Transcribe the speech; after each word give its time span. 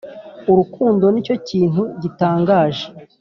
urukundo 0.51 1.05
nicyo 1.09 1.35
kintu 1.47 1.81
gitangaje 2.01 2.85